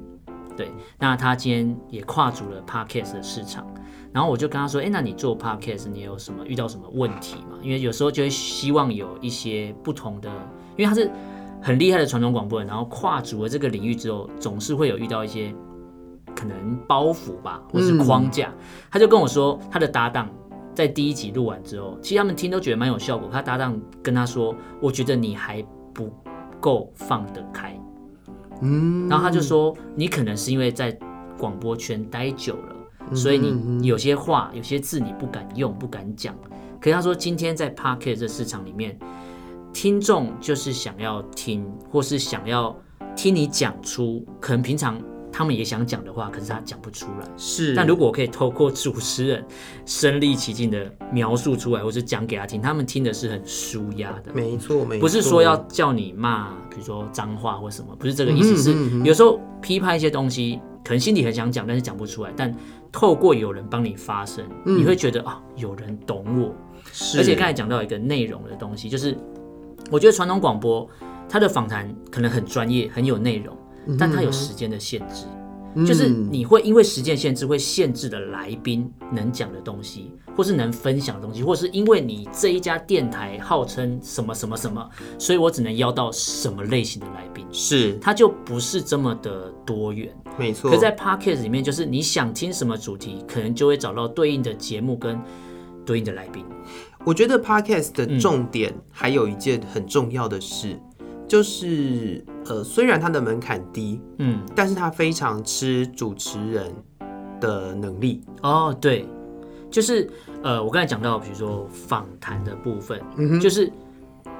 [0.56, 3.66] 对，那他今天也跨足了 Podcast 的市场，
[4.12, 7.58] 然后我就跟他说，哎，那你做 Podcast，你有什么遇到什么问题吗？
[7.62, 10.28] 因为有时候就会希望有一些不同的，
[10.76, 11.10] 因为他是。
[11.62, 15.54] 很厉害的传统广播人，然后跨足了这个领域之后，总是会有遇到一些
[16.34, 18.46] 可能包袱吧，或是框架。
[18.48, 20.26] 嗯、他就跟我说，他的搭档
[20.74, 23.28] 在第一集录完之后，其实他们听都觉得蛮有效果。
[23.30, 26.10] 他搭档跟他说：“我觉得你还不
[26.60, 27.78] 够放得开。”
[28.62, 30.96] 嗯，然后他就说：“你可能是因为在
[31.38, 36.34] 广播圈待久了，所以你有些话、有些字你不敢用、不敢讲。
[36.80, 38.98] 可是他说，今天在 Podcast 这市场里面。”
[39.72, 42.76] 听众就是想要听，或是想要
[43.14, 45.00] 听你讲出可能平常
[45.40, 47.26] 他们也想讲的话，可是他讲不出来。
[47.34, 49.42] 是，但如果我可以透过主持人
[49.86, 54.34] 身临其境的描述出来，或是讲给他听，他们听的是很舒压的。
[54.34, 58.54] 没错，没错，不是说要叫你骂，比如说脏话或什么，不是这个意思。
[58.70, 62.30] 是有时候批判一些东西，可能心里很想讲，但是讲不出来。
[62.36, 62.54] 但
[62.92, 66.54] 透过有人帮你发声，你会觉得啊，有人懂我。
[66.92, 69.16] 是，而且刚才讲到一个内容的东西，就是。
[69.90, 70.88] 我觉得传统广播，
[71.28, 73.56] 它的访谈可能很专业、很有内容，
[73.98, 75.24] 但它有时间的限制，
[75.74, 84.88] 嗯、就是你会因为时间限制，会限制了来宾能讲的东西，或是能分享的东西，或是因为你这一家电台号称什么什么什么，
[85.18, 87.96] 所以我只能邀到什么类型的来宾，是。
[88.00, 90.70] 它就不是这么的多元，没错。
[90.70, 95.20] 可在 Podcast 里面，就是你想听什么主题，可能就会找到对应的节目跟
[95.86, 96.44] 对应的来宾。
[97.04, 100.80] 我觉得 Podcast 的重点还有一件很重要的事，嗯、
[101.30, 106.74] 就是呃，虽然它的门槛低，嗯，但是它非常吃主持人
[107.40, 108.20] 的能力。
[108.42, 109.06] 哦，对，
[109.70, 110.10] 就是
[110.42, 113.70] 呃，我刚才讲到，比如说访谈的部分，嗯，就是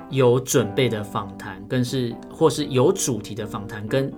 [0.09, 4.13] 有准备的访谈，跟是或是有主题的访谈，跟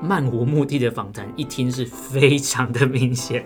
[0.00, 3.44] 漫无目的的访谈，一听是非常的明显。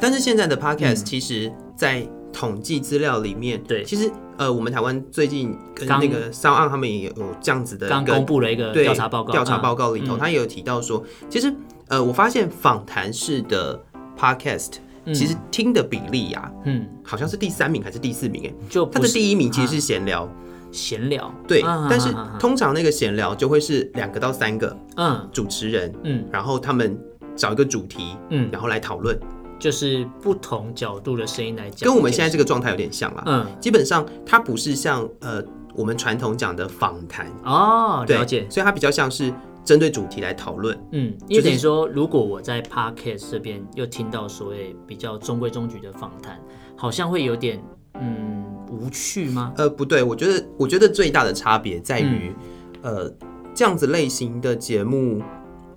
[0.00, 11.54] 但是现在的 Podcast，其实，在统计资料里面，对，其实呃，我们台湾最近跟那个 SoundOn 他们也有这样子的刚公布了一个调查报告，调查报告里头，他也有提到说，其实
[11.88, 13.80] 呃，我发现访谈式的
[14.18, 14.72] Podcast
[15.06, 18.46] 其实听的比例呀，嗯，好像是第三名还是第四名？
[18.46, 20.28] 哎，就他的第一名其实是闲聊，
[20.72, 26.98] 闲聊，对，但是通常那个闲聊就会是两个到三个，嗯，主持人，嗯，然后他们
[27.36, 29.18] 找一个主题，嗯，然后来讨论。
[29.58, 33.22] 就是不同角度的声音来讲，跟我们现在这个状态有点像啦。
[33.26, 35.42] 嗯，基本上它不是像呃
[35.74, 39.32] 我们传统讲的访谈哦，了解，所以它比较像是
[39.64, 40.78] 针对主题来讨论。
[40.92, 46.38] 嗯，因为等于说，如果我在 Podcast 这边又听到所谓比较中规中矩的访谈，
[46.76, 47.62] 好像会有点
[47.94, 49.52] 嗯无趣吗？
[49.56, 52.32] 呃，不对，我觉得我觉得最大的差别在于，
[52.82, 53.14] 嗯、呃，
[53.54, 55.22] 这样子类型的节目，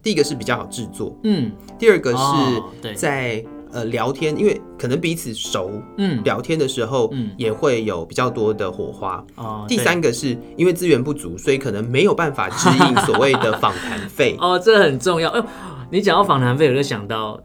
[0.03, 3.56] 第一个是比较好制作，嗯，第二个是在、哦。
[3.71, 9.23] 呃，聊天，因为可能彼此熟，嗯，聊天的时候，嗯，也会有比较多的火花。
[9.35, 14.35] 哦，第三个是因为资源不足，所以可能没有办法支应所谓的访谈费。
[14.41, 15.29] 哦，这很重要。
[15.31, 15.43] 哎，
[15.91, 17.39] 你讲到访谈费，我就想到，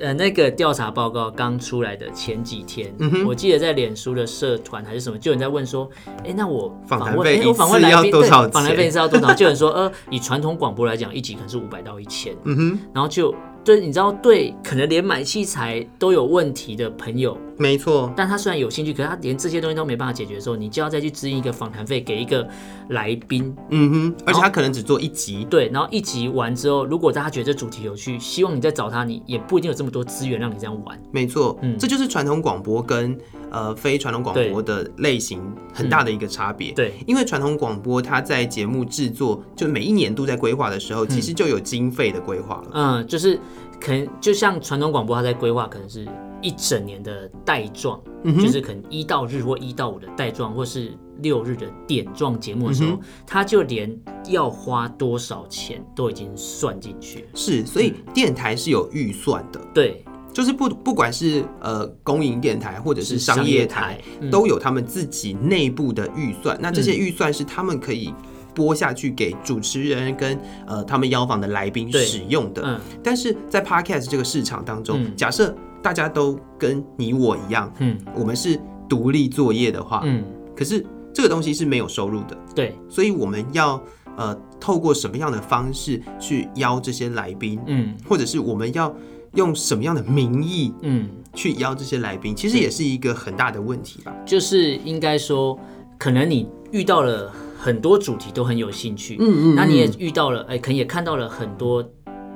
[0.00, 5.88] 呃，那个调查报告刚出来的前几天，嗯，我记得在脸书的社团还是什么，就有人在问说，
[6.24, 8.48] 哎，那我访谈费，我访问来宾多少？
[8.48, 9.32] 访谈费是要多少？
[9.34, 12.34] 就有人说，呃，以传统广播来讲，一集可能是五百到一千。
[12.44, 13.34] 嗯哼，然后就。
[13.66, 18.12] 对，你知道，对，可能连买器材都有问题的朋友，没错。
[18.16, 22.48] 但他虽然有兴趣，可是他连这些东西都没办法解决的时候，你就要再去支应一个访谈费给一个
[22.90, 23.52] 来宾。
[23.70, 25.44] 嗯哼，而且他可能只做一集。
[25.50, 30.96] 对，然后一集完之后，如果大家觉得这主题有趣，希望你再找他，你也不一定有这么多资源让你这样玩。
[31.10, 33.18] 没错，嗯，这就是传统广播跟
[33.50, 35.42] 呃非传统广播的类型
[35.74, 36.70] 很大的一个差别。
[36.70, 42.70] 对，因为传统广播它在节目制作，就每一年都在规划的时候，其实就有经费的规划了。
[42.72, 43.36] 嗯，就是。
[43.80, 46.06] 可能就像传统广播，它在规划可能是
[46.40, 57.26] 一整年的带状，嗯、就是可能一到日或一到五的带状，或是六日的点状节目的时候，它、嗯、哼就连要花多少钱都已经算进去。
[57.34, 59.60] 是，所以电台是有预算的。
[59.60, 66.58] 嗯、对，就是不不管是呃公营电台或者是商业台，业台嗯、都有他们自己内部的预算。
[66.60, 68.12] 那这些预算是他们可以。
[68.56, 80.24] 播下去给主持人跟呃他们邀访的来宾使用的，嗯、但是在 Podcast 这个市场当中，嗯、假设大家都跟你我一样，嗯，我们是独立作业的话，嗯，
[80.56, 83.78] 可是这个东西是没有收入的，对，所以我们要
[84.16, 88.94] 呃透过什么样的方式去邀这些来宾，嗯，或者是我们要
[89.34, 94.16] 用什么样的名义，嗯，去邀这些来宾，其实也是一个很大的问题吧。
[94.24, 95.58] 就是应该说，
[95.98, 101.84] 可能你遇到了很多主题都很有兴趣，嗯嗯，那你也遇到了，哎、欸，可能也看到了很多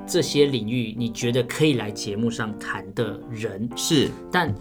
[0.06, 4.54] 这些领域你觉得可以来节目上谈的人，是，但。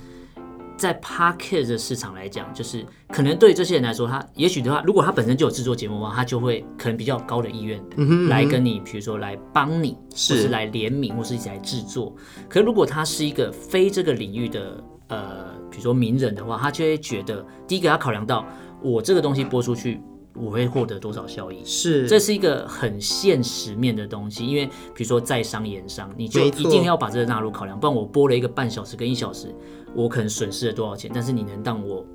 [0.77, 7.83] 在 Podcast 的市场来讲，就是可能对这些人来说，他也许的话，如果他本身就有制作节目的话，他就会可能比较高的意愿
[8.29, 12.15] 来跟你，比如说来帮你，或是来联名，或是一起来制作。
[12.47, 18.45] 可是如果他是一个非这个领域的，呃，比如说名人的话，他就会觉得，第一个要考量到
[18.81, 19.99] 我这个东西播出去。
[20.39, 21.63] 我会获得多少效益？
[21.65, 24.45] 是，这是一个很现实面的东西。
[24.45, 29.53] 因为比如说在商言商，你就一定要把这个纳入考量，不然我播了一个半小时跟一小时，
[29.93, 31.11] 我可能损失了多少钱？
[31.13, 32.05] 但是你能让我。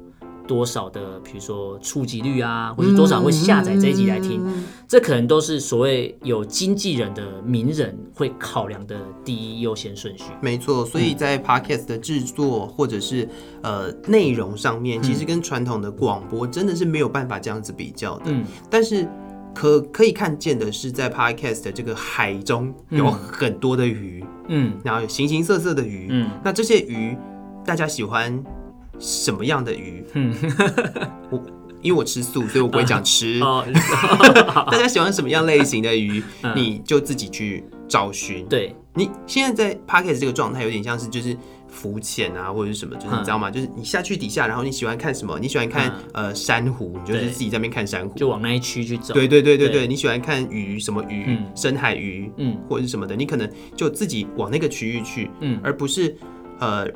[0.46, 10.24] 多少的，比如说触及率啊，或者多少会下载这一集来听，嗯，这可能都是所谓有经纪人的名人会考量的第一优先顺序。
[10.40, 13.28] 没错，所以在 Podcast 的制作或者是
[13.62, 18.24] 呃内容上面，其实跟传统的广播真的是没有办法这样子比较的。
[18.26, 19.08] 嗯，但是
[19.54, 27.16] 可可以看见的是，在 Podcast 的这个海中有很多的鱼，嗯，然后有形形色色的鱼，嗯，那这些鱼
[27.64, 28.44] 大家喜欢。
[28.98, 30.04] 什么样的鱼？
[30.14, 30.34] 嗯，
[31.30, 31.42] 我
[31.82, 33.38] 因为我吃素，所以我不会讲吃。
[34.70, 36.22] 大家喜欢什么样类型的鱼，
[36.54, 38.46] 你就自己去找寻。
[38.46, 41.36] 对，你现在在 Podcast 这个状态，有点像是就是
[41.68, 43.50] 浮潜啊，或者是什么，就是你知道吗？
[43.50, 45.38] 就是你下去底下，然后你喜欢看什么？
[45.38, 49.12] 你喜欢看呃珊瑚，你就是自己在那边看珊瑚，就往那一区去走。
[49.12, 51.36] 对对对对对，你喜欢看鱼，什么鱼？
[51.54, 56.16] 深海鱼，嗯，或者是什么的，你可能就自己往那个区域去，嗯，而不是
[56.60, 56.86] 呃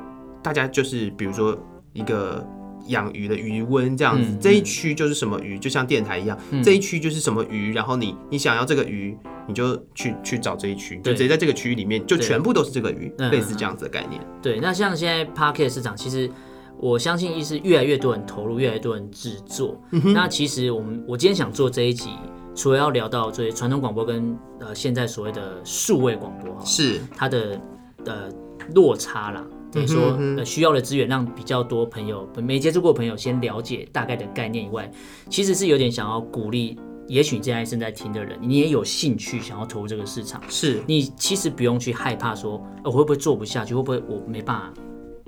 [0.41, 1.55] 大家就是比如说。
[1.99, 2.47] 一个
[2.87, 9.15] 养鱼的鱼温这样子，嗯、这一区就是什么鱼，就像电台一样，嗯、这一区就是什么鱼，然后你你想要这个鱼，
[9.47, 14.19] 你就去去找这一区，就直接在这个区域里面，就全部都是这个鱼，类似这样子的概念。
[14.41, 16.31] 对，那像现在 Parket 市场，其实
[16.77, 19.79] 我相信意思越来越多人投入，越来越多人制作。
[19.91, 22.11] 嗯、那其实我们我今天想做这一集，
[22.55, 27.59] 除了要聊到这些传统广播跟呃现在所谓的数位广播，是它的
[28.05, 28.29] 呃
[28.73, 29.45] 落差啦。
[29.71, 34.91] 等于说，呃，需要的资源让比较多朋友没接触过朋友先了解大概的概念以外，
[35.29, 44.73] 其实是有点想要鼓励，也许你现在正在听的人，你也有兴趣想要投入这个市场，是你其实不用去害怕说，我会不会做不下去，会不会我没办法，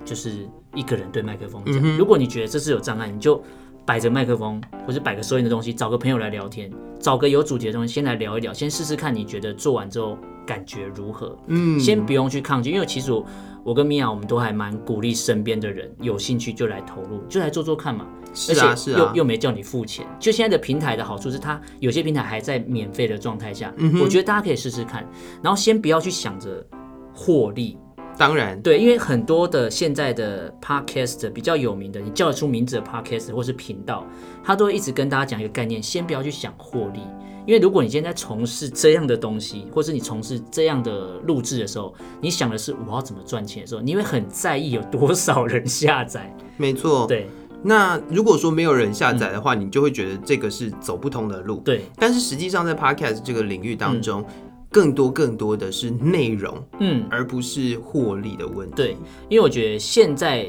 [0.04, 1.96] 就是一个人对麦克风讲。
[1.96, 3.40] 如果你觉得这是有障碍，你就
[3.86, 11.38] 摆着麦克风，或者摆个收音的东西，找个朋友来聊天，找个有主题的东西先来聊一聊，先试试看，你觉得做完之后感觉如何？
[11.46, 13.24] 嗯，先不用去抗拒，因为其实我。
[13.64, 18.06] 我跟米娅，我们都还蛮鼓励身边的人有兴趣就来投入，就来做做看嘛。
[18.34, 20.06] 是啊，是啊，又又没叫你付钱。
[20.18, 25.06] 就现在的平台的好处是，它有些平台还在免费的状态下，嗯，我觉得大家可以试试看。
[25.42, 26.66] 然后先不要去想着
[27.14, 27.78] 获利。
[28.16, 34.06] 当然，对，因为很多的现在的 podcast 比较有名的，你叫得出名字的 podcast 或是频道，
[34.44, 37.00] 他都会一直跟大家讲一个概念：先不要去想获利。
[37.44, 46.32] 因为如果你现在在从事这样的东西，或是你从事这样的录制的时候，你想的是我要怎么赚钱的时候，你会很在意有多少人下载。
[46.56, 47.26] 没错，对。
[47.64, 51.56] 那如果说没有人下载的话，嗯，你就会觉得这个是走不通的路。
[51.64, 51.86] 对。
[51.96, 58.74] 但是实际上在 Podcast 这个领域当中，嗯，更多更多的是内容，嗯，而不是获利的问题。
[58.74, 58.96] 对，
[59.28, 60.48] 因为我觉得现在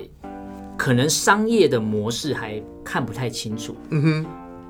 [0.78, 3.76] 可能商业的模式还看不太清楚。
[3.90, 4.26] 嗯哼。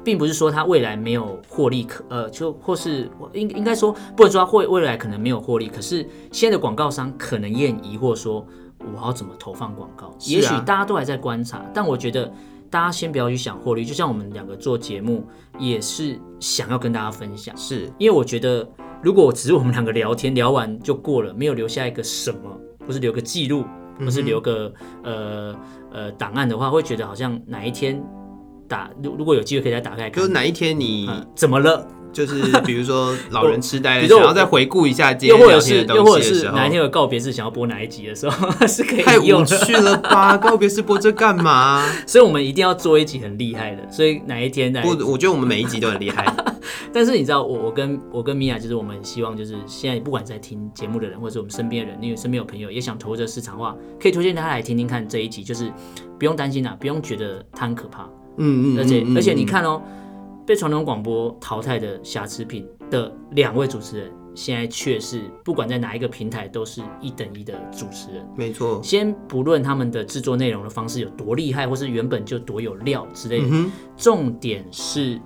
[0.05, 8.45] 并不是说它未来没有获利可呃，就或是应应该说不能说它会未来可能没有获利，可是现在的广告商可能也很疑惑说
[8.79, 10.13] 我要怎么投放广告？
[10.25, 12.29] 也许大家都还在观察，但我觉得
[12.69, 15.25] 大家先不要去想获利，就像我们两个做节目
[15.57, 18.69] 也是想要跟大家分享，是因为我觉得
[19.03, 23.65] 如果只是我们两个聊天聊完就过了，没有留下一个什么，或是留个记录，
[23.99, 25.55] 或是留个呃
[25.91, 28.01] 呃档案的话，会觉得好像哪一天。
[28.65, 31.85] 打如如果有机会可以再打开看，就是哪一天你、嗯、怎么了？
[32.13, 40.37] 就是 比如说老人痴呆了，想要再回顾一下今天又或者是又或者是哪一天有告别式想要播哪一集的时候， 是可以太无趣了吧？
[40.37, 41.83] 告别式播这干嘛？
[42.07, 43.91] 所以我们一定要做一集很厉害的。
[43.91, 44.81] 所以哪一天呢？
[44.85, 46.25] 我我觉得我们每一集都很厉害。
[46.93, 55.43] 但是你知道，我我跟我跟米娅，就是我们很希望，就是现在不管在听节目的人，或者是我们身边的人，因为身边有朋友也想投入这市场的话，可以推荐他来听听看这一集。
[55.43, 55.71] 就是
[56.19, 58.07] 不用担心啊，不用觉得他很可怕。
[58.37, 59.81] 嗯嗯，而且而且你看哦，
[60.45, 68.27] 被传统广播淘汰的瑕疵品的两位主持人，现在却是不管在哪一个平台都是一等一的主持人。
[68.35, 73.65] 没错，先不论他们的制作内容的方式有多厉害，或是原本就多有料之类的，
[73.95, 75.19] 重点是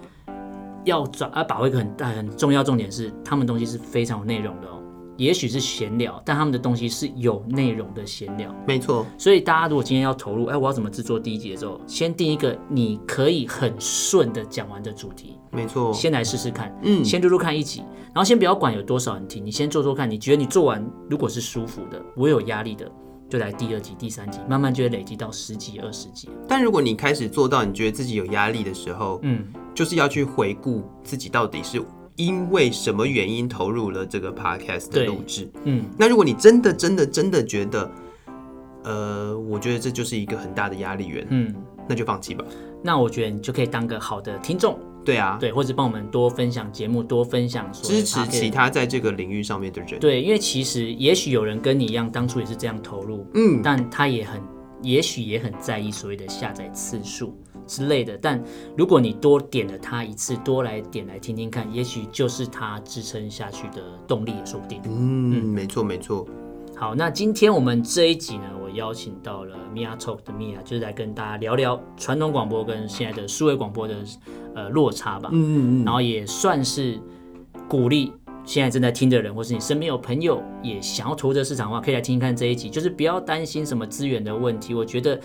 [0.86, 4.76] 要抓啊，把握一个很大很重要重点是，他们东西是非常有内容的哦。
[5.18, 8.55] 也许是闲聊，但他们的东西是有内容的闲聊。
[8.65, 9.05] 没错。
[9.18, 15.38] 所以大家如果今天要投入，哎，我要怎么制作第一集的时候，先定一个你可以很顺的讲完的主题。
[15.51, 15.91] 没错。
[15.91, 17.82] 先来试试看，嗯，先录录看一集，
[18.13, 22.89] 然后先不要管有多少人听，你先做做看，你觉得你做完如果是舒服的，不会有压力的。
[23.30, 26.30] 就来第二集、第三集，慢慢就会累积到十集、二十集。
[26.47, 29.45] 但如果你开始做到你觉得自己有压力的时候，嗯，
[29.76, 31.78] 就是要去回顾自己到底是
[32.18, 35.49] 因为什么原因投入了这个 podcast 的录制。
[35.63, 37.91] 嗯，那如果你真的、真的、真的觉得，
[38.84, 41.55] 呃，我觉得这就是一个很大的压力源，嗯，
[41.88, 42.43] 那就放弃吧。
[42.84, 44.78] 那我觉得你就可以当个好的听众。
[45.05, 49.97] 对啊，对，或者帮我们多分享节目，多分享支持其他在这个领域上面的人。
[50.01, 54.41] 对，因为其实也许有人跟你一样，当初也是这样投入，嗯，但他也很，
[54.82, 57.38] 也许也很在意所谓的下载次数
[57.68, 58.18] 之类的。
[58.18, 58.41] 但
[58.76, 64.82] 如果你多点了它一次，多来点来听听看，也许就是它支撑下去的动力也说不定。
[64.86, 66.26] 嗯，嗯，没错没错。
[66.76, 73.95] 好，那今天我们这一集呢，我邀请到了 Mia Talk 的 Mia，就是来跟大家聊聊传统广播跟现在的数位广播的。
[74.55, 76.99] 呃，落差吧，嗯嗯嗯，然后也算是
[77.70, 78.11] 鼓励
[78.43, 85.20] 现在正在听的人，或是你身边有朋友也想要投入这市场的话，可以来听听看这一集，就是不要担心什么资源的问题，我觉得。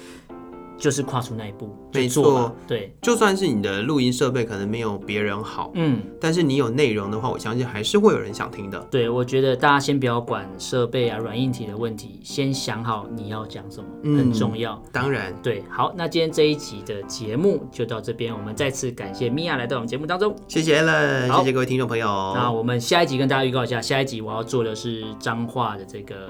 [0.79, 8.79] 就是跨出那一步，没错，对，就算是你的录音设备可能没有别人好，嗯，但是你有内容的话，我相信还是会有人想听的。
[8.91, 14.81] 对，我觉得大家先不要管设备啊、软硬体的问题，先想好你要讲什么，嗯，很重要。
[14.91, 22.33] 当然，对，好，那今天这一集的节目就到这边，我们再次感谢 Mia 来到我们节目当中，谢谢 Alan，谢谢各位听众朋友。
[22.35, 26.29] 那我们下一集跟大家预告一下，下一集我要做的是彰化的这个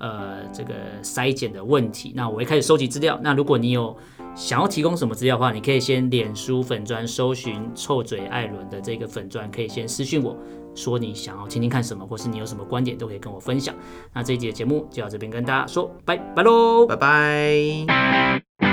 [0.00, 3.18] 呃这个筛检的问题，那我会开始收集资料。
[3.22, 3.96] 那如果你有
[4.34, 10.36] 想要提供什么资料的话，你可以先脸书粉砖搜寻臭嘴艾伦的这个粉砖，可以先私讯我
[10.74, 13.74] 说你想要听听看什么，或是你有什么观点都可以跟我分享。
[14.12, 18.67] 那这一集的节目就到这边跟大家说拜拜喽，拜拜。